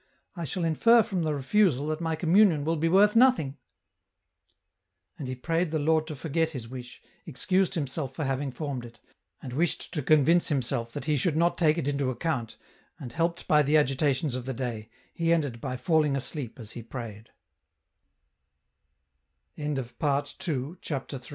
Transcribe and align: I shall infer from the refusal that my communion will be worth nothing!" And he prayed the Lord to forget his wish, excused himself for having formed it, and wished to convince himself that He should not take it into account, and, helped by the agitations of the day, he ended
I 0.35 0.45
shall 0.45 0.65
infer 0.65 1.03
from 1.03 1.21
the 1.21 1.35
refusal 1.35 1.85
that 1.89 2.01
my 2.01 2.15
communion 2.15 2.65
will 2.65 2.75
be 2.75 2.89
worth 2.89 3.15
nothing!" 3.15 3.59
And 5.19 5.27
he 5.27 5.35
prayed 5.35 5.69
the 5.69 5.77
Lord 5.77 6.07
to 6.07 6.15
forget 6.15 6.49
his 6.49 6.67
wish, 6.67 7.03
excused 7.27 7.75
himself 7.75 8.15
for 8.15 8.23
having 8.25 8.51
formed 8.51 8.83
it, 8.83 8.99
and 9.43 9.53
wished 9.53 9.93
to 9.93 10.01
convince 10.01 10.47
himself 10.47 10.91
that 10.93 11.05
He 11.05 11.17
should 11.17 11.37
not 11.37 11.55
take 11.55 11.77
it 11.77 11.87
into 11.87 12.09
account, 12.09 12.57
and, 12.99 13.13
helped 13.13 13.47
by 13.47 13.61
the 13.61 13.77
agitations 13.77 14.33
of 14.33 14.47
the 14.47 14.55
day, 14.55 14.89
he 15.13 15.31
ended 15.31 15.61